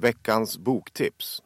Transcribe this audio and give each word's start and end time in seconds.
Veckans 0.00 0.58
boktips. 0.58 1.42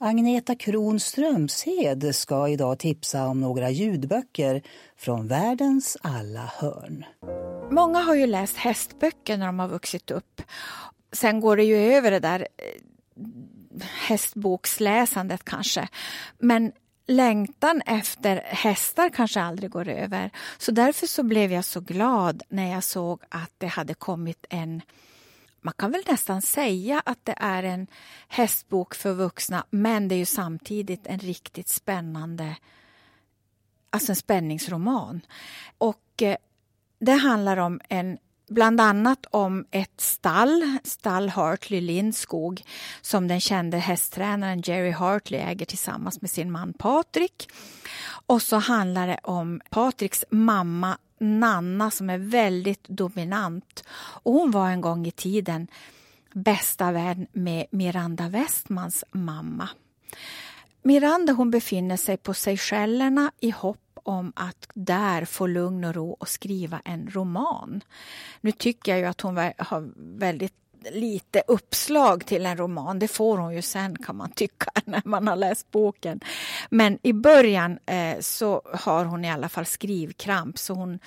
Agneta 0.00 0.54
Kron 0.54 1.00
Strömshed 1.00 2.14
ska 2.14 2.48
idag 2.48 2.78
tipsa 2.78 3.26
om 3.26 3.40
några 3.40 3.70
ljudböcker 3.70 4.62
från 4.96 5.28
världens 5.28 5.96
alla 6.02 6.52
hörn. 6.58 7.04
Många 7.70 7.98
har 7.98 8.14
ju 8.14 8.26
läst 8.26 8.56
hästböcker 8.56 9.36
när 9.36 9.46
de 9.46 9.58
har 9.58 9.68
vuxit 9.68 10.10
upp. 10.10 10.42
Sen 11.12 11.40
går 11.40 11.56
det 11.56 11.64
ju 11.64 11.76
över 11.76 12.10
det 12.10 12.20
där 12.20 12.40
eh, 12.40 12.82
hästboksläsandet 14.08 15.44
kanske. 15.44 15.88
Men 16.38 16.72
längtan 17.06 17.82
efter 17.86 18.36
hästar 18.44 19.10
kanske 19.10 19.40
aldrig 19.40 19.70
går 19.70 19.88
över. 19.88 20.30
Så 20.58 20.72
därför 20.72 21.06
så 21.06 21.22
blev 21.22 21.52
jag 21.52 21.64
så 21.64 21.80
glad 21.80 22.42
när 22.48 22.72
jag 22.72 22.84
såg 22.84 23.22
att 23.28 23.52
det 23.58 23.66
hade 23.66 23.94
kommit 23.94 24.46
en 24.48 24.82
man 25.66 25.74
kan 25.78 25.92
väl 25.92 26.02
nästan 26.06 26.42
säga 26.42 27.02
att 27.04 27.24
det 27.24 27.34
är 27.38 27.62
en 27.62 27.86
hästbok 28.28 28.94
för 28.94 29.12
vuxna 29.12 29.64
men 29.70 30.08
det 30.08 30.14
är 30.14 30.16
ju 30.16 30.24
samtidigt 30.24 31.06
en 31.06 31.18
riktigt 31.18 31.68
spännande 31.68 32.56
alltså 33.90 34.12
en 34.12 34.16
spänningsroman. 34.16 35.20
Och 35.78 36.22
eh, 36.22 36.36
det 36.98 37.12
handlar 37.12 37.56
om 37.56 37.80
en 37.88 38.18
bland 38.48 38.80
annat 38.80 39.26
om 39.30 39.66
ett 39.70 40.00
stall, 40.00 40.78
stall 40.84 41.28
Hartley 41.28 41.80
Lindskog 41.80 42.62
som 43.00 43.28
den 43.28 43.40
kände 43.40 43.78
hästtränaren 43.78 44.60
Jerry 44.60 44.90
Hartley 44.90 45.40
äger 45.40 45.66
tillsammans 45.66 46.20
med 46.20 46.30
sin 46.30 46.50
man 46.50 46.72
Patrik. 46.72 47.48
Och 48.26 48.42
så 48.42 48.56
handlar 48.56 49.06
det 49.06 49.18
om 49.22 49.60
Patriks 49.70 50.24
mamma 50.30 50.98
Nanna 51.18 51.90
som 51.90 52.10
är 52.10 52.18
väldigt 52.18 52.88
dominant. 52.88 53.84
Och 54.22 54.32
hon 54.32 54.50
var 54.50 54.70
en 54.70 54.80
gång 54.80 55.06
i 55.06 55.10
tiden 55.10 55.68
bästa 56.32 56.92
vän 56.92 57.26
med 57.32 57.66
Miranda 57.70 58.28
Westmans 58.28 59.04
mamma. 59.12 59.68
Miranda 60.82 61.32
hon 61.32 61.50
befinner 61.50 61.96
sig 61.96 62.16
på 62.16 62.34
Seychellerna 62.34 63.32
i 63.40 63.50
hopp 63.50 63.98
om 64.02 64.32
att 64.36 64.68
där 64.74 65.24
få 65.24 65.46
lugn 65.46 65.84
och 65.84 65.94
ro 65.94 66.10
och 66.10 66.28
skriva 66.28 66.80
en 66.84 67.10
roman. 67.10 67.80
Nu 68.40 68.52
tycker 68.52 68.92
jag 68.92 68.98
ju 68.98 69.06
att 69.06 69.20
hon 69.20 69.36
har 69.36 69.92
väldigt 70.18 70.65
lite 70.90 71.42
uppslag 71.48 72.26
till 72.26 72.46
en 72.46 72.56
roman. 72.56 72.98
Det 72.98 73.08
får 73.08 73.38
hon 73.38 73.54
ju 73.54 73.62
sen 73.62 73.96
kan 73.96 74.16
man 74.16 74.30
tycka 74.30 74.70
när 74.84 75.02
man 75.04 75.28
har 75.28 75.36
läst 75.36 75.70
boken. 75.70 76.20
Men 76.70 76.98
i 77.02 77.12
början 77.12 77.78
eh, 77.86 78.20
så 78.20 78.62
har 78.74 79.04
hon 79.04 79.24
i 79.24 79.30
alla 79.30 79.48
fall 79.48 79.66
skrivkramp 79.66 80.58
så 80.58 80.74
hon 80.74 80.98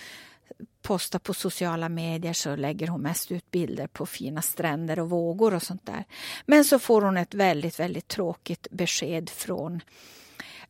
postar 0.82 1.20
på 1.20 1.34
sociala 1.34 1.90
medier 1.90 2.34
så 2.34 2.56
lägger 2.56 2.88
hon 2.88 3.02
mest 3.02 3.32
ut 3.32 3.52
bilder 3.52 3.88
på 3.88 4.06
fina 4.06 4.42
stränder 4.42 5.00
och 5.00 5.10
vågor 5.10 5.54
och 5.54 5.64
sånt 5.64 5.86
där. 5.86 6.04
Men 6.46 6.66
så 6.66 6.80
får 6.80 7.02
hon 7.02 7.18
ett 7.18 7.34
väldigt, 7.34 7.80
väldigt 7.80 8.08
tråkigt 8.08 8.68
besked 8.72 9.30
från 9.30 9.82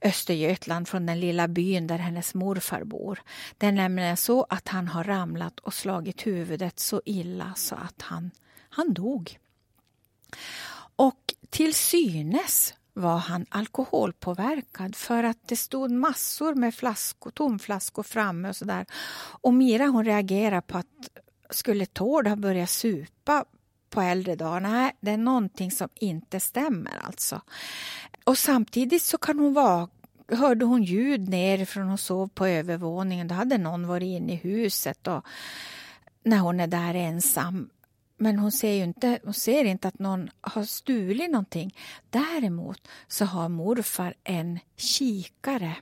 Östergötland 0.01 0.87
från 0.87 1.05
den 1.05 1.19
lilla 1.19 1.47
byn 1.47 1.87
där 1.87 1.97
hennes 1.97 2.33
morfar 2.33 2.83
bor. 2.83 3.21
Det 3.57 3.65
är 3.65 3.71
nämligen 3.71 4.17
så 4.17 4.45
att 4.49 4.67
han 4.67 4.87
har 4.87 5.03
ramlat 5.03 5.59
och 5.59 5.73
slagit 5.73 6.27
huvudet 6.27 6.79
så 6.79 7.01
illa 7.05 7.53
så 7.55 7.75
att 7.75 8.01
han, 8.01 8.31
han 8.69 8.93
dog. 8.93 9.39
Och 10.95 11.33
till 11.49 11.73
synes 11.73 12.73
var 12.93 13.17
han 13.17 13.45
alkoholpåverkad 13.49 14.95
för 14.95 15.23
att 15.23 15.47
det 15.47 15.55
stod 15.55 15.91
massor 15.91 16.55
med 16.55 16.75
flaskor, 16.75 17.31
tomflaskor 17.31 18.03
framme 18.03 18.49
och 18.49 18.55
sådär. 18.55 18.85
Och 19.41 19.53
Mira 19.53 19.85
hon 19.85 20.05
reagerade 20.05 20.61
på 20.61 20.77
att 20.77 21.09
skulle 21.49 21.85
Tord 21.85 22.27
ha 22.27 22.35
börjat 22.35 22.69
supa 22.69 23.45
på 23.89 24.01
äldre 24.01 24.35
dagar? 24.35 24.59
Nej, 24.59 24.91
det 24.99 25.11
är 25.11 25.17
någonting 25.17 25.71
som 25.71 25.89
inte 25.95 26.39
stämmer 26.39 26.97
alltså. 27.03 27.41
Och 28.23 28.37
samtidigt 28.37 29.03
så 29.03 29.17
kan 29.17 29.39
hon 29.39 29.53
vara 29.53 29.89
hörde 30.31 30.65
hon 30.65 30.83
ljud 30.83 31.29
nerifrån 31.29 31.87
hon 31.87 31.97
sov 31.97 32.27
på 32.27 32.45
övervåningen. 32.45 33.27
Då 33.27 33.35
hade 33.35 33.57
någon 33.57 33.87
varit 33.87 34.07
inne 34.07 34.33
i 34.33 34.35
huset 34.35 35.07
och 35.07 35.25
när 36.23 36.37
hon 36.37 36.59
är 36.59 36.67
där 36.67 36.93
ensam. 36.93 37.69
Men 38.21 38.39
hon 38.39 38.51
ser 38.51 38.73
ju 38.73 38.83
inte, 38.83 39.19
hon 39.23 39.33
ser 39.33 39.65
inte 39.65 39.87
att 39.87 39.99
någon 39.99 40.29
har 40.41 40.63
stulit 40.63 41.31
någonting. 41.31 41.75
Däremot 42.09 42.87
så 43.07 43.25
har 43.25 43.49
morfar 43.49 44.13
en 44.23 44.59
kikare 44.75 45.75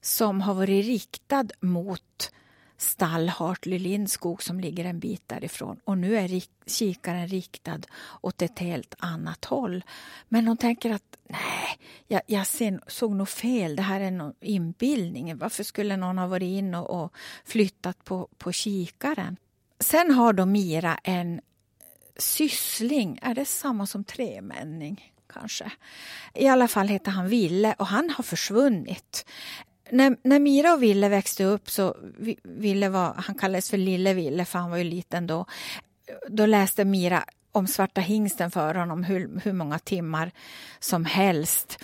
som 0.00 0.40
har 0.40 0.54
varit 0.54 0.86
riktad 0.86 1.46
mot 1.60 2.32
stall 2.76 3.28
Hartley 3.28 3.78
Lindskog 3.78 4.42
som 4.42 4.60
ligger 4.60 4.84
en 4.84 4.98
bit 4.98 5.22
därifrån. 5.26 5.80
Och 5.84 5.98
nu 5.98 6.16
är 6.16 6.42
kikaren 6.66 7.28
riktad 7.28 7.80
åt 8.20 8.42
ett 8.42 8.58
helt 8.58 8.94
annat 8.98 9.44
håll. 9.44 9.84
Men 10.28 10.46
hon 10.48 10.56
tänker 10.56 10.90
att 10.90 11.16
nej, 11.28 11.78
jag, 12.06 12.22
jag 12.26 12.46
såg 12.86 13.12
nog 13.12 13.28
fel. 13.28 13.76
Det 13.76 13.82
här 13.82 14.00
är 14.00 14.10
någon 14.10 14.34
inbildning. 14.40 15.38
Varför 15.38 15.64
skulle 15.64 15.96
någon 15.96 16.18
ha 16.18 16.26
varit 16.26 16.58
in 16.58 16.74
och, 16.74 17.02
och 17.02 17.12
flyttat 17.44 18.04
på, 18.04 18.28
på 18.38 18.52
kikaren? 18.52 19.36
Sen 19.80 20.10
har 20.10 20.32
då 20.32 20.46
Mira 20.46 20.98
en 21.04 21.40
syssling. 22.16 23.18
Är 23.22 23.34
det 23.34 23.44
samma 23.44 23.86
som 23.86 24.04
tremänning? 24.04 25.08
kanske. 25.32 25.72
I 26.34 26.48
alla 26.48 26.68
fall 26.68 26.88
heter 26.88 27.10
han 27.10 27.28
Ville 27.28 27.74
och 27.78 27.86
han 27.86 28.10
har 28.10 28.24
försvunnit 28.24 29.24
när, 29.90 30.16
när 30.22 30.38
Mira 30.38 30.74
och 30.74 30.82
Ville 30.82 31.08
växte 31.08 31.44
upp 31.44 31.70
så 31.70 31.96
Ville 32.42 32.88
var, 32.88 33.14
han 33.16 33.34
kallades 33.34 33.70
för 33.70 33.76
Lille 33.76 34.14
Ville 34.14 34.44
för 34.44 34.58
han 34.58 34.70
var 34.70 34.76
ju 34.76 34.84
liten 34.84 35.26
då. 35.26 35.46
Då 36.28 36.46
läste 36.46 36.84
Mira 36.84 37.24
om 37.52 37.66
Svarta 37.66 38.00
hingsten 38.00 38.50
för 38.50 38.74
honom 38.74 39.04
hur, 39.04 39.40
hur 39.44 39.52
många 39.52 39.78
timmar 39.78 40.30
som 40.80 41.04
helst. 41.04 41.78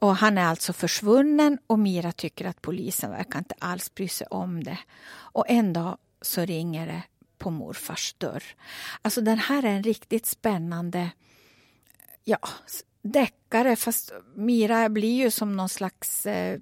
Och 0.00 0.16
han 0.16 0.38
är 0.38 0.44
alltså 0.44 0.72
försvunnen 0.72 1.58
och 1.66 1.78
Mira 1.78 2.12
tycker 2.12 2.44
att 2.44 2.62
polisen 2.62 3.10
verkar 3.10 3.38
inte 3.38 3.54
alls 3.58 3.94
bry 3.94 4.08
sig 4.08 4.26
om 4.26 4.64
det. 4.64 4.78
Och 5.10 5.44
en 5.48 5.72
dag 5.72 5.98
så 6.22 6.40
ringer 6.40 6.86
det 6.86 7.02
på 7.40 7.50
morfars 7.50 8.14
dörr. 8.18 8.42
Alltså 9.02 9.20
den 9.20 9.38
här 9.38 9.62
är 9.62 9.68
en 9.68 9.82
riktigt 9.82 10.26
spännande 10.26 11.10
ja, 12.24 12.38
deckare 13.02 13.76
fast 13.76 14.12
Mira 14.34 14.88
blir 14.88 15.22
ju 15.22 15.30
som 15.30 15.56
någon 15.56 15.68
slags 15.68 16.26
eh, 16.26 16.58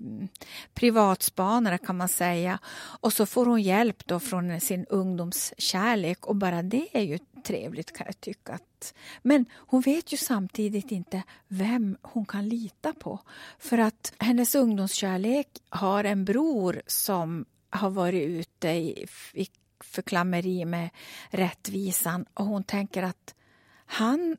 privatspanare 0.74 1.78
kan 1.78 1.96
man 1.96 2.08
säga. 2.08 2.58
Och 3.00 3.12
så 3.12 3.26
får 3.26 3.46
hon 3.46 3.62
hjälp 3.62 4.06
då 4.06 4.20
från 4.20 4.60
sin 4.60 4.86
ungdomskärlek 4.88 6.26
och 6.26 6.36
bara 6.36 6.62
det 6.62 6.88
är 6.92 7.02
ju 7.02 7.18
trevligt 7.44 7.92
kan 7.92 8.06
jag 8.06 8.20
tycka. 8.20 8.58
Men 9.22 9.46
hon 9.54 9.80
vet 9.80 10.12
ju 10.12 10.16
samtidigt 10.16 10.92
inte 10.92 11.22
vem 11.48 11.96
hon 12.02 12.26
kan 12.26 12.48
lita 12.48 12.92
på. 12.92 13.20
För 13.58 13.78
att 13.78 14.12
hennes 14.18 14.54
ungdomskärlek 14.54 15.48
har 15.68 16.04
en 16.04 16.24
bror 16.24 16.82
som 16.86 17.44
har 17.70 17.90
varit 17.90 18.28
ute 18.28 18.68
i, 18.68 19.06
i 19.32 19.48
förklammeri 19.80 20.64
med 20.64 20.90
rättvisan 21.30 22.26
och 22.34 22.44
hon 22.44 22.64
tänker 22.64 23.02
att 23.02 23.34
han 23.86 24.36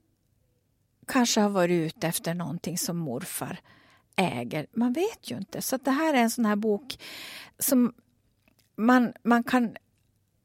kanske 1.07 1.41
har 1.41 1.49
varit 1.49 1.95
ute 1.95 2.07
efter 2.07 2.33
någonting 2.33 2.77
som 2.77 2.97
morfar 2.97 3.59
äger. 4.15 4.67
Man 4.71 4.93
vet 4.93 5.31
ju 5.31 5.37
inte. 5.37 5.61
Så 5.61 5.77
det 5.77 5.91
här 5.91 6.13
är 6.13 6.17
en 6.17 6.29
sån 6.29 6.45
här 6.45 6.55
bok 6.55 6.99
som 7.59 7.93
man, 8.75 9.13
man 9.23 9.43
kan 9.43 9.75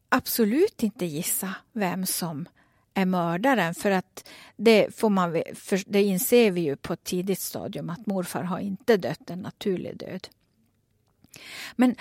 absolut 0.09 0.83
inte 0.83 1.07
gissa 1.07 1.55
vem 1.73 2.07
som 2.07 2.49
är 2.95 3.07
mördaren. 3.07 3.75
För 3.75 3.91
att 3.91 4.29
det, 4.57 4.97
får 4.97 5.11
man, 5.11 5.43
för 5.55 5.83
det 5.87 6.03
inser 6.03 6.51
vi 6.51 6.61
ju 6.61 6.77
på 6.77 6.93
ett 6.93 7.05
tidigt 7.05 7.41
stadium 7.41 7.91
att 7.91 8.07
morfar 8.07 8.43
har 8.43 8.59
inte 8.59 8.97
dött 8.97 9.31
en 9.31 9.39
naturlig 9.39 9.97
död. 9.97 10.29
Men 11.77 11.97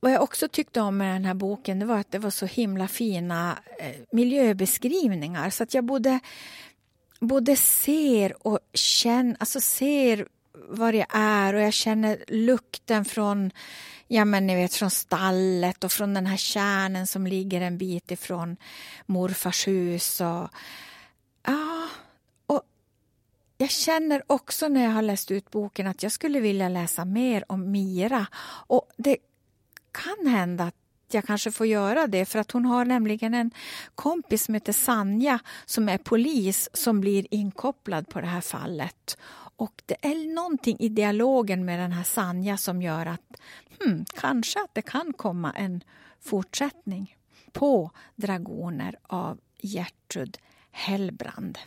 vad 0.00 0.12
jag 0.12 0.22
också 0.22 0.48
tyckte 0.48 0.80
om 0.80 0.96
med 0.96 1.14
den 1.14 1.24
här 1.24 1.34
boken 1.34 1.78
det 1.78 1.86
var 1.86 1.98
att 1.98 2.12
det 2.12 2.18
var 2.18 2.30
så 2.30 2.46
himla 2.46 2.88
fina 2.88 3.58
eh, 3.78 3.94
miljöbeskrivningar. 4.12 5.50
Så 5.50 5.62
att 5.62 5.74
jag 5.74 5.84
både 5.84 6.20
både 7.20 7.56
ser 7.56 8.46
och 8.46 8.58
känner, 8.72 9.36
alltså 9.40 9.60
ser 9.60 10.28
vad 10.68 10.94
det 10.94 11.06
är 11.10 11.54
och 11.54 11.60
jag 11.60 11.72
känner 11.72 12.24
lukten 12.28 13.04
från, 13.04 13.50
ja 14.08 14.24
men 14.24 14.46
ni 14.46 14.54
vet 14.54 14.74
från 14.74 14.90
stallet 14.90 15.84
och 15.84 15.92
från 15.92 16.14
den 16.14 16.26
här 16.26 16.36
kärnen 16.36 17.06
som 17.06 17.26
ligger 17.26 17.60
en 17.60 17.78
bit 17.78 18.10
ifrån 18.10 18.56
morfars 19.06 19.68
hus 19.68 20.20
och 20.20 20.48
ja, 21.46 21.88
jag 23.64 23.70
känner 23.70 24.22
också 24.26 24.68
när 24.68 24.84
jag 24.84 24.90
har 24.90 25.02
läst 25.02 25.30
ut 25.30 25.50
boken 25.50 25.86
att 25.86 26.02
jag 26.02 26.12
skulle 26.12 26.40
vilja 26.40 26.68
läsa 26.68 27.04
mer 27.04 27.44
om 27.48 27.70
Mira 27.70 28.26
och 28.66 28.90
det 28.96 29.16
kan 29.92 30.26
hända 30.26 30.64
att 30.64 30.74
jag 31.10 31.24
kanske 31.24 31.50
får 31.50 31.66
göra 31.66 32.06
det 32.06 32.24
för 32.24 32.38
att 32.38 32.50
hon 32.50 32.64
har 32.64 32.84
nämligen 32.84 33.34
en 33.34 33.50
kompis 33.94 34.44
som 34.44 34.54
heter 34.54 34.72
Sanja 34.72 35.38
som 35.64 35.88
är 35.88 35.98
polis 35.98 36.68
som 36.72 37.00
blir 37.00 37.26
inkopplad 37.30 38.08
på 38.08 38.20
det 38.20 38.26
här 38.26 38.40
fallet. 38.40 39.18
Och 39.56 39.82
det 39.86 39.96
är 40.00 40.34
någonting 40.34 40.76
i 40.80 40.88
dialogen 40.88 41.64
med 41.64 41.78
den 41.80 41.92
här 41.92 42.04
Sanja 42.04 42.56
som 42.56 42.82
gör 42.82 43.06
att 43.06 43.40
hmm, 43.80 44.04
kanske 44.20 44.60
att 44.60 44.74
det 44.74 44.82
kan 44.82 45.12
komma 45.12 45.52
en 45.52 45.84
fortsättning 46.20 47.16
på 47.52 47.90
Dragoner 48.16 48.98
av 49.02 49.40
Gertrud 49.58 50.38
Hellbrand. 50.70 51.58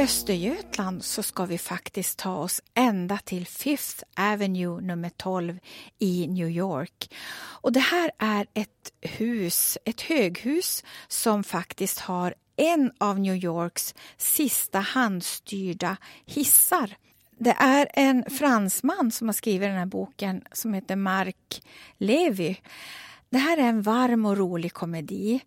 Östergötland 0.00 1.04
så 1.04 1.22
ska 1.22 1.44
vi 1.44 1.58
faktiskt 1.58 2.18
ta 2.18 2.36
oss 2.36 2.62
ända 2.74 3.18
till 3.18 3.46
Fifth 3.46 4.04
Avenue 4.16 4.80
nummer 4.80 5.08
12 5.08 5.58
i 5.98 6.26
New 6.26 6.48
York. 6.48 7.14
Och 7.36 7.72
det 7.72 7.80
här 7.80 8.10
är 8.18 8.46
ett 8.54 8.92
hus, 9.00 9.78
ett 9.84 10.00
höghus 10.00 10.84
som 11.08 11.44
faktiskt 11.44 11.98
har 11.98 12.34
en 12.56 12.92
av 12.98 13.18
New 13.18 13.34
Yorks 13.34 13.94
sista 14.16 14.78
handstyrda 14.78 15.96
hissar. 16.26 16.96
Det 17.38 17.56
är 17.58 17.88
en 17.94 18.24
fransman 18.30 19.10
som 19.10 19.28
har 19.28 19.32
skrivit 19.32 19.68
den 19.68 19.78
här 19.78 19.86
boken 19.86 20.42
som 20.52 20.74
heter 20.74 20.96
Marc 20.96 21.60
Levy. 21.98 22.56
Det 23.30 23.38
här 23.38 23.58
är 23.58 23.68
en 23.68 23.82
varm 23.82 24.26
och 24.26 24.36
rolig 24.36 24.72
komedi 24.72 25.40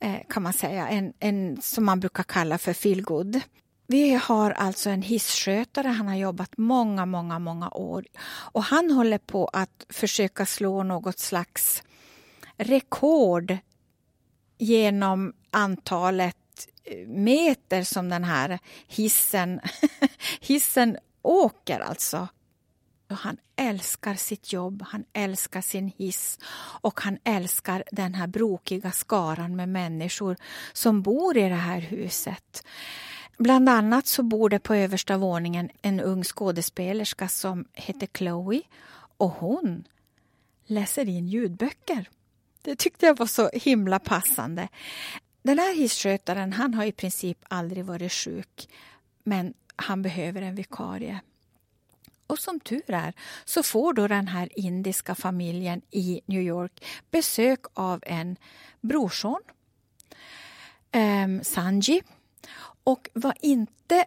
eh, 0.00 0.18
kan 0.28 0.42
man 0.42 0.52
säga, 0.52 0.88
en, 0.88 1.12
en 1.18 1.62
som 1.62 1.84
man 1.84 2.00
brukar 2.00 2.22
kalla 2.22 2.58
för 2.58 2.72
feelgood. 2.72 3.40
Vi 3.86 4.14
har 4.14 4.50
alltså 4.50 4.90
en 4.90 5.02
hisskötare, 5.02 5.88
han 5.88 6.08
har 6.08 6.14
jobbat 6.14 6.56
många, 6.56 7.06
många, 7.06 7.38
många 7.38 7.70
år 7.70 8.04
och 8.26 8.62
han 8.62 8.90
håller 8.90 9.18
på 9.18 9.46
att 9.52 9.86
försöka 9.88 10.46
slå 10.46 10.82
något 10.82 11.18
slags 11.18 11.82
rekord 12.56 13.56
genom 14.58 15.32
antalet 15.50 16.36
eh, 16.84 17.08
meter 17.08 17.82
som 17.82 18.08
den 18.08 18.24
här 18.24 18.58
hissen, 18.86 19.60
hissen 20.40 20.98
åker 21.22 21.80
alltså. 21.80 22.28
Han 23.08 23.36
älskar 23.56 24.14
sitt 24.14 24.52
jobb, 24.52 24.84
han 24.88 25.04
älskar 25.12 25.60
sin 25.60 25.92
hiss 25.96 26.38
och 26.80 27.00
han 27.00 27.18
älskar 27.24 27.84
den 27.92 28.14
här 28.14 28.26
brokiga 28.26 28.92
skaran 28.92 29.56
med 29.56 29.68
människor 29.68 30.36
som 30.72 31.02
bor 31.02 31.36
i 31.36 31.48
det 31.48 31.54
här 31.54 31.80
huset. 31.80 32.64
Bland 33.38 33.68
annat 33.68 34.06
så 34.06 34.22
bor 34.22 34.48
det 34.48 34.58
på 34.58 34.74
översta 34.74 35.16
våningen 35.16 35.70
en 35.82 36.00
ung 36.00 36.24
skådespelerska 36.24 37.28
som 37.28 37.64
heter 37.72 38.08
Chloe 38.18 38.62
och 39.16 39.30
hon 39.30 39.84
läser 40.66 41.08
in 41.08 41.28
ljudböcker. 41.28 42.08
Det 42.62 42.76
tyckte 42.76 43.06
jag 43.06 43.18
var 43.18 43.26
så 43.26 43.50
himla 43.52 43.98
passande. 43.98 44.68
Den 45.42 45.58
här 45.58 45.76
hisskötaren 45.76 46.52
han 46.52 46.74
har 46.74 46.84
i 46.84 46.92
princip 46.92 47.38
aldrig 47.48 47.84
varit 47.84 48.12
sjuk 48.12 48.68
men 49.22 49.54
han 49.76 50.02
behöver 50.02 50.42
en 50.42 50.54
vikarie. 50.54 51.20
Och 52.26 52.38
som 52.38 52.60
tur 52.60 52.90
är 52.90 53.14
så 53.44 53.62
får 53.62 53.92
då 53.92 54.08
den 54.08 54.28
här 54.28 54.58
indiska 54.58 55.14
familjen 55.14 55.82
i 55.90 56.20
New 56.26 56.42
York 56.42 56.84
besök 57.10 57.60
av 57.74 58.02
en 58.06 58.36
brorson, 58.80 59.40
eh, 60.92 61.42
Sanji. 61.42 62.02
Och 62.84 63.08
vad 63.12 63.34
inte 63.40 64.04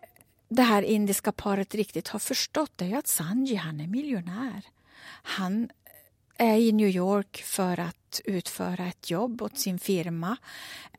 det 0.50 0.62
här 0.62 0.82
indiska 0.82 1.32
paret 1.32 1.76
riktigt 1.76 2.08
har 2.08 2.20
förstått 2.20 2.82
är 2.82 2.98
att 2.98 3.08
Sanji 3.08 3.56
han 3.56 3.80
är 3.80 3.88
miljonär. 3.88 4.66
Han 5.24 5.70
är 6.38 6.58
i 6.58 6.72
New 6.72 6.90
York 6.90 7.44
för 7.46 7.80
att 7.80 8.22
utföra 8.26 8.88
ett 8.88 9.10
jobb 9.10 9.42
åt 9.42 9.58
sin 9.58 9.80
firma. 9.80 10.38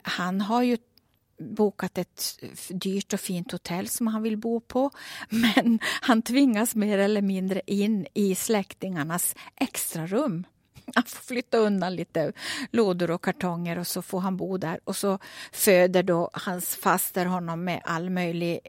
Han 0.01 0.41
har 0.41 0.63
ju 0.63 0.77
bokat 1.39 1.97
ett 1.97 2.39
dyrt 2.69 3.13
och 3.13 3.19
fint 3.19 3.51
hotell 3.51 3.87
som 3.87 4.07
han 4.07 4.23
vill 4.23 4.37
bo 4.37 4.59
på. 4.59 4.91
Men 5.29 5.79
han 5.83 6.21
tvingas 6.21 6.75
mer 6.75 6.97
eller 6.97 7.21
mindre 7.21 7.61
in 7.65 8.07
i 8.13 8.35
släktingarnas 8.35 9.35
extrarum. 9.55 10.45
Han 10.95 11.03
får 11.03 11.23
flytta 11.23 11.57
undan 11.57 11.95
lite 11.95 12.33
lådor 12.71 13.11
och 13.11 13.23
kartonger 13.23 13.77
och 13.77 13.87
så 13.87 14.01
får 14.01 14.19
han 14.19 14.37
bo 14.37 14.57
där. 14.57 14.79
Och 14.83 14.95
så 14.95 15.19
föder 15.51 16.03
då 16.03 16.29
hans 16.33 16.75
faster 16.75 17.25
honom 17.25 17.63
med 17.63 17.81
all 17.85 18.09
möjlig 18.09 18.59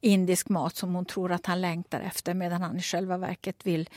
indisk 0.00 0.48
mat 0.48 0.76
som 0.76 0.94
hon 0.94 1.04
tror 1.04 1.32
att 1.32 1.46
han 1.46 1.60
längtar 1.60 2.00
efter 2.00 2.34
medan 2.34 2.62
han 2.62 2.76
i 2.76 2.82
själva 2.82 3.16
verket 3.16 3.66
vill 3.66 3.88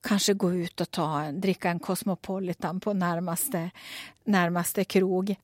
kanske 0.00 0.34
gå 0.34 0.52
ut 0.52 0.80
och 0.80 0.90
ta, 0.90 1.32
dricka 1.32 1.70
en 1.70 1.78
Cosmopolitan 1.78 2.80
på 2.80 2.92
närmaste, 2.92 3.70
närmaste 4.24 4.84
krog 4.84 5.36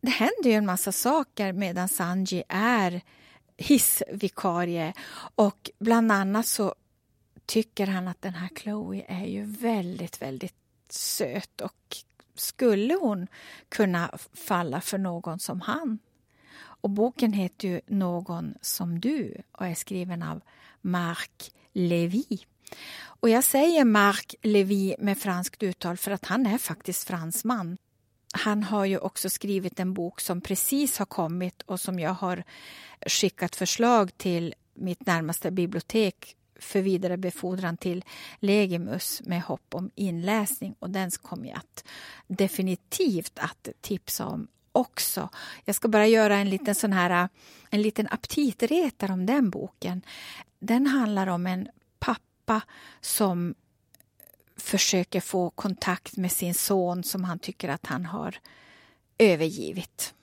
det 0.00 0.10
händer 0.10 0.50
ju 0.50 0.52
en 0.52 0.66
massa 0.66 0.92
saker 0.92 1.52
medan 1.52 1.88
Sanji 1.88 2.42
är 2.48 3.00
hissvikarie 3.56 4.92
och 5.34 5.70
bland 5.78 6.12
annat 6.12 6.46
så 6.46 6.74
tycker 7.46 7.86
han 7.86 8.08
att 8.08 8.22
den 8.22 8.34
här 8.34 8.48
Chloe 8.56 9.04
är 9.08 9.26
ju 9.26 9.44
väldigt, 9.44 10.22
väldigt 10.22 10.54
söt 10.92 11.60
och 11.60 11.96
skulle 12.34 12.94
hon 12.94 13.26
kunna 13.68 14.18
falla 14.32 14.80
för 14.80 14.98
någon 14.98 15.38
som 15.38 15.60
han? 15.60 15.98
Och 16.58 16.90
boken 16.90 17.32
heter 17.32 17.68
ju 17.68 17.80
Någon 17.86 18.54
som 18.60 19.00
du 19.00 19.42
och 19.52 19.66
är 19.66 19.74
skriven 19.74 20.22
av 20.22 20.40
Marc 20.80 21.50
Levy. 21.72 22.24
Och 23.00 23.28
jag 23.28 23.44
säger 23.44 23.84
Marc 23.84 24.34
Levy 24.42 24.94
med 24.98 25.18
franskt 25.18 25.62
uttal 25.62 25.96
för 25.96 26.10
att 26.10 26.26
han 26.26 26.46
är 26.46 26.58
faktiskt 26.58 27.08
fransman 27.08 27.78
han 28.32 28.62
har 28.62 28.84
ju 28.84 28.98
också 28.98 29.30
skrivit 29.30 29.80
en 29.80 29.94
bok 29.94 30.20
som 30.20 30.40
precis 30.40 30.98
har 30.98 31.06
kommit 31.06 31.62
och 31.62 31.80
som 31.80 31.98
jag 31.98 32.14
har 32.14 32.44
skickat 33.06 33.56
förslag 33.56 34.18
till 34.18 34.54
mitt 34.74 35.06
närmaste 35.06 35.50
bibliotek 35.50 36.36
för 36.58 36.80
vidare 36.80 37.16
befordran 37.16 37.76
till 37.76 38.04
Legimus 38.38 39.22
med 39.24 39.42
hopp 39.42 39.74
om 39.74 39.90
inläsning 39.94 40.74
och 40.78 40.90
den 40.90 41.10
kommer 41.10 41.48
jag 41.48 41.56
att 41.56 41.84
definitivt 42.26 43.38
att 43.38 43.68
tipsa 43.80 44.26
om 44.26 44.48
också. 44.72 45.28
Jag 45.64 45.74
ska 45.74 45.88
bara 45.88 46.06
göra 46.06 46.36
en 46.36 46.50
liten 46.50 46.74
sån 46.74 46.92
här 46.92 47.28
en 47.70 47.82
liten 47.82 48.08
aptitretare 48.10 49.12
om 49.12 49.26
den 49.26 49.50
boken. 49.50 50.02
Den 50.58 50.86
handlar 50.86 51.26
om 51.26 51.46
en 51.46 51.68
pappa 51.98 52.60
som 53.00 53.54
försöker 54.56 55.20
få 55.20 55.50
kontakt 55.50 56.16
med 56.16 56.32
sin 56.32 56.54
son 56.54 57.04
som 57.04 57.24
han 57.24 57.38
tycker 57.38 57.68
att 57.68 57.86
han 57.86 58.06
har 58.06 58.38
övergivit. 59.18 60.14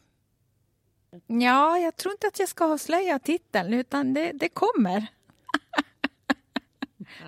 Ja, 1.28 1.78
jag 1.78 1.96
tror 1.96 2.12
inte 2.12 2.28
att 2.28 2.40
jag 2.40 2.50
ska 2.50 2.66
avslöja 2.66 3.20
titeln, 3.20 3.74
utan 3.74 4.14
det, 4.14 4.32
det 4.32 4.50
kommer. 4.50 5.08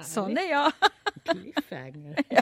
Sån 0.04 0.38
är 0.38 0.52
jag. 0.52 0.72
Cliffhanger. 1.24 2.16
ja. 2.30 2.42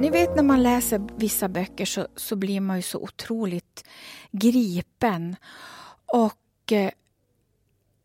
Ni 0.00 0.10
vet 0.10 0.36
när 0.36 0.42
man 0.42 0.62
läser 0.62 1.08
vissa 1.16 1.48
böcker 1.48 1.84
så, 1.84 2.06
så 2.16 2.36
blir 2.36 2.60
man 2.60 2.76
ju 2.76 2.82
så 2.82 2.98
otroligt 2.98 3.84
gripen. 4.32 5.36
Och 6.06 6.72
eh, 6.72 6.90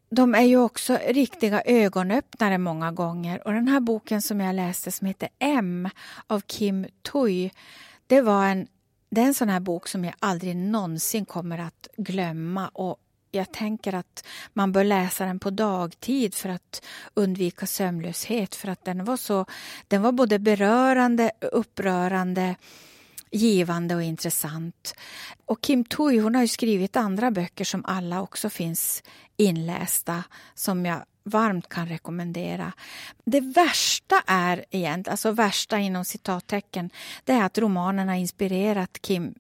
de 0.10 0.36
är 0.36 0.42
ju 0.42 0.58
också 0.58 1.00
riktiga 1.08 1.62
ögonöppnare 1.66 2.58
många 2.58 2.92
gånger. 2.92 3.48
Och 3.48 3.54
den 3.54 3.68
här 3.68 3.80
boken 3.80 4.22
som 4.22 4.40
jag 4.40 4.56
läste 4.56 4.92
som 4.92 5.08
heter 5.08 5.30
M 5.40 5.90
av 6.28 6.42
Kim 6.42 6.86
Tui, 7.02 7.52
det 8.08 8.22
var 8.22 8.46
en 8.46 8.68
det 9.12 9.22
är 9.22 9.26
en 9.26 9.34
sån 9.34 9.50
här 9.50 9.60
bok 9.60 9.88
som 9.88 10.06
jag 10.06 10.14
aldrig 10.20 10.56
någonsin 10.56 11.26
kommer 11.26 11.58
att 11.58 11.88
glömma 11.98 12.68
och 12.68 12.98
jag 13.32 13.52
tänker 13.52 13.94
att 13.94 14.26
man 14.54 14.72
bör 14.72 14.84
läsa 14.84 15.26
den 15.26 15.40
på 15.40 15.50
dagtid 15.50 16.36
för 16.36 16.50
att 16.50 16.86
undvika 17.14 17.66
sömnlöshet. 17.66 18.56
För 18.56 18.68
att 18.68 18.86
den 18.86 19.06
var, 19.06 19.18
så, 19.18 19.46
den 19.88 20.02
var 20.02 20.12
både 20.12 20.40
berörande, 20.40 21.32
upprörande, 21.42 22.56
givande 23.32 23.96
och 23.96 24.04
intressant. 24.04 24.96
Och 25.46 25.62
Kim 25.62 25.84
Tui 25.84 26.20
hon 26.20 26.36
har 26.36 26.48
skrivit 26.48 26.96
andra 26.96 27.32
böcker 27.32 27.66
som 27.66 27.86
alla 27.86 28.22
också 28.22 28.50
finns 28.50 29.04
inlästa 29.38 30.24
som 30.54 30.86
jag 30.86 31.04
varmt 31.24 31.70
kan 31.70 31.88
rekommendera. 31.88 32.74
Det 33.26 33.42
värsta 33.42 34.24
är 34.28 34.66
egentligen, 34.72 35.12
alltså 35.14 35.32
värsta 35.32 35.80
inom 35.80 36.06
citattecken, 36.06 36.90
det 37.24 37.34
är 37.34 37.44
att 37.44 37.58
romanen 37.58 38.08
har 38.08 38.16
inspirerat 38.16 39.02
Kim 39.02 39.34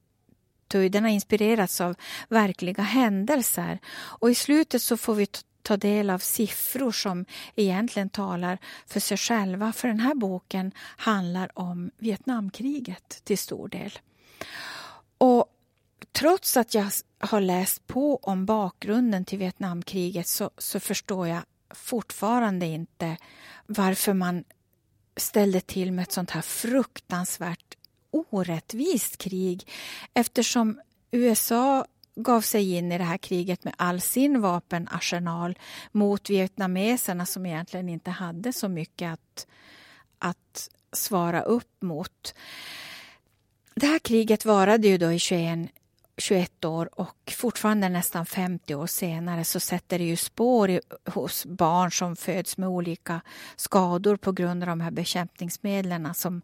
den 0.72 1.03
har 1.03 1.12
inspirerats 1.12 1.81
av 1.81 1.96
verkliga 2.29 2.84
händelser. 2.84 3.79
Och 3.96 4.31
i 4.31 4.36
slutet 4.36 4.81
så 4.81 4.98
får 4.98 5.15
vi 5.15 5.25
ta 5.25 5.41
ta 5.62 5.78
del 5.78 6.10
av 6.10 6.20
siffror 6.20 6.92
som 6.92 7.25
egentligen 7.56 8.10
talar 8.10 8.58
för 8.88 9.00
sig 9.00 9.18
själva. 9.18 9.74
För 9.74 9.88
den 9.88 10.00
här 10.00 10.16
boken 10.16 10.72
handlar 10.78 11.60
om 11.60 11.92
Vietnamkriget 11.98 13.22
till 13.24 13.38
stor 13.38 13.68
del. 13.68 14.00
Och 15.18 15.46
trots 16.12 16.58
att 16.58 16.74
jag 16.74 16.92
har 17.20 17.42
läst 17.42 17.88
på 17.88 18.16
om 18.16 18.46
bakgrunden 18.46 19.25
till 19.25 19.38
Vietnamkriget 19.38 20.28
så, 20.28 20.50
så 20.58 20.80
förstår 20.80 21.28
jag 21.28 21.42
fortfarande 21.70 22.66
inte 22.66 23.18
varför 23.66 24.13
man 24.13 24.44
ställde 25.18 25.62
till 25.62 25.92
med 25.92 26.04
ett 26.04 26.12
sånt 26.12 26.32
här 26.32 26.42
fruktansvärt 26.42 27.78
orättvist 28.12 29.18
krig 29.18 29.68
eftersom 30.13 30.82
USA 31.12 31.86
gav 32.24 32.42
sig 32.42 32.74
in 32.76 32.92
i 32.92 32.98
det 32.98 33.04
här 33.04 33.18
kriget 33.18 33.64
med 33.64 33.74
all 33.78 34.02
sin 34.02 34.42
vapenarsenal 34.42 35.58
mot 35.92 36.30
vietnameserna 36.30 37.26
som 37.26 37.46
egentligen 37.46 37.90
inte 37.90 38.12
hade 38.12 38.54
så 38.54 38.70
mycket 38.70 39.14
att, 39.14 39.48
att 40.20 40.70
svara 40.92 41.42
upp 41.42 41.82
mot. 41.82 42.34
Det 43.76 43.88
här 43.88 44.00
kriget 44.00 44.46
varade 44.46 44.88
ju 44.88 44.98
då 44.98 45.12
i 45.12 45.20
21, 45.20 45.70
21 46.18 46.66
år 46.66 47.00
och 47.00 47.34
fortfarande 47.38 47.90
nästan 47.90 48.26
50 48.26 48.76
år 48.76 48.88
senare 48.88 49.46
så 49.46 49.60
sätter 49.60 50.00
det 50.00 50.06
ju 50.06 50.16
spår 50.16 50.70
i, 50.70 50.82
hos 51.06 51.46
barn 51.46 51.92
som 51.92 52.16
föds 52.16 52.58
med 52.58 52.70
olika 52.70 53.22
skador 53.56 54.16
på 54.16 54.32
grund 54.32 54.64
av 54.64 54.70
de 54.70 54.82
här 54.82 54.92
bekämpningsmedlen 54.92 56.14
som 56.14 56.42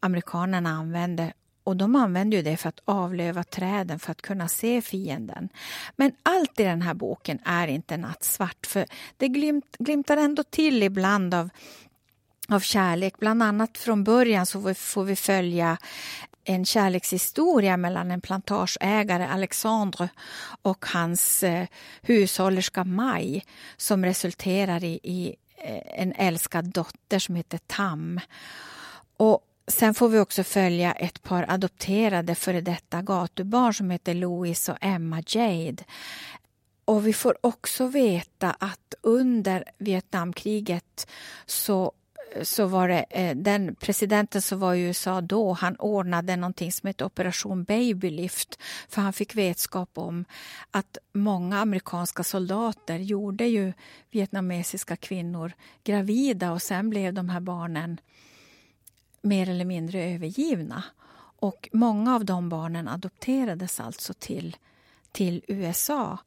amerikanerna 0.00 0.70
använde 0.70 1.32
och 1.64 1.76
de 1.76 1.96
använde 1.96 2.36
ju 2.36 2.42
det 2.42 2.56
för 2.56 2.68
att 2.68 2.80
avlöva 2.84 3.44
träden 3.44 3.98
för 3.98 4.10
att 4.12 4.22
kunna 4.22 4.48
se 4.48 4.82
fienden. 4.82 5.48
Men 5.96 6.12
allt 6.22 6.60
i 6.60 6.62
den 6.62 6.82
här 6.82 6.94
boken 6.94 7.38
är 7.44 7.68
inte 7.68 7.96
nattsvart 7.96 8.66
för 8.66 8.86
det 9.16 9.28
glimt, 9.28 9.76
glimtar 9.78 10.16
ändå 10.16 10.42
till 10.42 10.82
ibland 10.82 11.34
av 11.34 11.50
av 12.48 12.60
kärlek. 12.60 13.18
Bland 13.18 13.42
annat 13.42 13.78
från 13.78 14.04
början 14.04 14.46
så 14.46 14.74
får 14.74 15.04
vi 15.04 15.16
följa 15.16 15.78
en 16.44 16.64
kärlekshistoria 16.64 17.76
mellan 17.76 18.10
en 18.10 18.20
plantageägare, 18.20 19.26
Alexandre, 19.26 20.08
och 20.62 20.86
hans 20.86 21.42
eh, 21.42 21.66
hushållerska 22.02 22.84
Maj 22.84 23.44
som 23.76 24.04
resulterar 24.04 24.84
i, 24.84 25.00
i 25.02 25.36
eh, 25.56 26.02
en 26.02 26.12
älskad 26.12 26.64
dotter 26.64 27.18
som 27.18 27.34
heter 27.34 27.58
Tam. 27.66 28.20
Och 29.16 29.40
Sen 29.70 29.94
får 29.94 30.08
vi 30.08 30.18
också 30.18 30.44
följa 30.44 30.92
ett 30.92 31.22
par 31.22 31.44
adopterade 31.48 32.34
före 32.34 32.60
detta 32.60 33.02
gatubarn 33.02 33.74
som 33.74 33.90
heter 33.90 34.14
Louis 34.14 34.68
och 34.68 34.76
Emma 34.80 35.22
Jade. 35.26 35.84
Och 36.84 37.06
vi 37.06 37.12
får 37.12 37.36
också 37.40 37.86
veta 37.86 38.50
att 38.58 38.94
under 39.02 39.64
Vietnamkriget 39.78 41.06
så 41.46 41.92
så 42.42 42.66
var 42.66 42.88
det 42.88 43.04
eh, 43.10 43.36
den 43.36 43.74
presidenten 43.74 44.42
som 44.42 44.60
var 44.60 44.74
i 44.74 44.80
USA 44.80 45.20
då, 45.20 45.52
han 45.52 45.76
ordnade 45.76 46.36
någonting 46.36 46.72
som 46.72 46.86
hette 46.86 47.04
Operation 47.04 47.64
Babylift 47.64 48.58
för 48.88 49.02
han 49.02 49.12
fick 49.12 49.34
vetskap 49.34 49.90
om 49.94 50.24
att 50.70 50.98
många 51.12 51.60
amerikanska 51.60 52.22
soldater 52.24 52.98
gjorde 52.98 53.46
ju 53.46 53.72
vietnamesiska 54.10 54.96
kvinnor 54.96 55.52
gravida 55.84 56.52
och 56.52 56.62
sen 56.62 56.90
blev 56.90 57.14
de 57.14 57.28
här 57.28 57.40
barnen 57.40 58.00
mer 59.22 59.48
eller 59.48 59.64
mindre 59.64 60.04
övergivna. 60.04 60.84
Och 61.40 61.68
många 61.72 62.14
av 62.14 62.24
de 62.24 62.48
barnen 62.48 62.88
adopterades 62.88 63.80
alltså 63.80 64.14
till, 64.14 64.56
till 65.12 65.44
USA. 65.48 66.18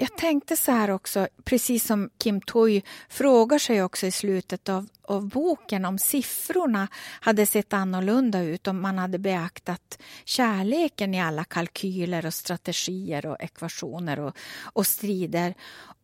Jag 0.00 0.16
tänkte 0.16 0.56
så 0.56 0.72
här 0.72 0.90
också, 0.90 1.28
precis 1.44 1.86
som 1.86 2.10
Kim 2.18 2.40
Toy 2.40 2.82
frågar 3.08 3.58
sig 3.58 3.82
också 3.82 4.06
i 4.06 4.10
slutet 4.10 4.68
av, 4.68 4.88
av 5.02 5.28
boken 5.28 5.84
om 5.84 5.98
siffrorna 5.98 6.88
hade 7.20 7.46
sett 7.46 7.72
annorlunda 7.72 8.42
ut 8.42 8.66
om 8.68 8.80
man 8.82 8.98
hade 8.98 9.18
beaktat 9.18 9.98
kärleken 10.24 11.14
i 11.14 11.20
alla 11.22 11.44
kalkyler 11.44 12.26
och 12.26 12.34
strategier 12.34 13.26
och 13.26 13.36
ekvationer 13.40 14.20
och, 14.20 14.36
och 14.62 14.86
strider. 14.86 15.54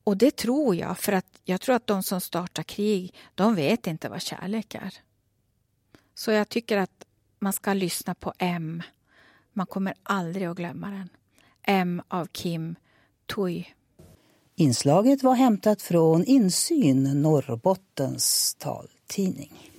Och 0.04 0.16
det 0.16 0.37
tror 0.37 0.75
jag, 0.76 0.99
för 0.99 1.12
att 1.12 1.40
jag 1.44 1.61
tror 1.61 1.76
att 1.76 1.87
de 1.87 2.02
som 2.02 2.21
startar 2.21 2.62
krig, 2.62 3.14
de 3.35 3.54
vet 3.54 3.87
inte 3.87 4.09
vad 4.09 4.23
kärlek 4.23 4.75
är. 4.75 4.94
Så 6.14 6.30
jag 6.30 6.49
tycker 6.49 6.78
att 6.78 7.04
man 7.38 7.52
ska 7.52 7.73
lyssna 7.73 8.14
på 8.14 8.33
M. 8.38 8.83
Man 9.52 9.66
kommer 9.66 9.94
aldrig 10.02 10.47
att 10.47 10.56
glömma 10.56 10.90
den. 10.90 11.09
M 11.62 12.02
av 12.09 12.26
Kim 12.26 12.76
Tui. 13.35 13.66
Inslaget 14.56 15.23
var 15.23 15.35
hämtat 15.35 15.83
från 15.83 16.25
Insyn, 16.25 17.23
Norrbottens 17.23 18.54
taltidning. 18.59 19.73